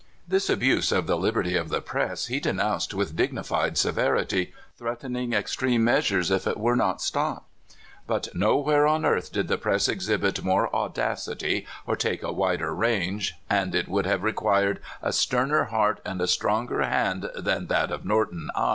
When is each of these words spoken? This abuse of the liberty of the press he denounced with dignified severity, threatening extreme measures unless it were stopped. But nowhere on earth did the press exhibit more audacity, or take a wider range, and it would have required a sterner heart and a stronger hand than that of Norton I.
This 0.27 0.49
abuse 0.49 0.91
of 0.91 1.05
the 1.05 1.15
liberty 1.15 1.55
of 1.55 1.69
the 1.69 1.79
press 1.79 2.25
he 2.25 2.39
denounced 2.39 2.91
with 2.95 3.15
dignified 3.15 3.77
severity, 3.77 4.51
threatening 4.75 5.31
extreme 5.31 5.83
measures 5.83 6.31
unless 6.31 6.47
it 6.47 6.57
were 6.57 6.95
stopped. 6.97 7.47
But 8.07 8.27
nowhere 8.33 8.87
on 8.87 9.05
earth 9.05 9.31
did 9.31 9.47
the 9.47 9.59
press 9.59 9.87
exhibit 9.87 10.41
more 10.43 10.75
audacity, 10.75 11.67
or 11.85 11.95
take 11.95 12.23
a 12.23 12.33
wider 12.33 12.73
range, 12.73 13.35
and 13.47 13.75
it 13.75 13.87
would 13.87 14.07
have 14.07 14.23
required 14.23 14.79
a 15.03 15.13
sterner 15.13 15.65
heart 15.65 16.01
and 16.03 16.19
a 16.19 16.25
stronger 16.25 16.81
hand 16.81 17.29
than 17.37 17.67
that 17.67 17.91
of 17.91 18.03
Norton 18.03 18.49
I. 18.55 18.69